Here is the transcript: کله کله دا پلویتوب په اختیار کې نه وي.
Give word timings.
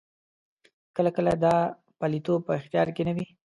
کله 0.95 1.09
کله 1.17 1.31
دا 1.45 1.55
پلویتوب 1.99 2.39
په 2.47 2.51
اختیار 2.59 2.87
کې 2.95 3.03
نه 3.07 3.13
وي. 3.15 3.27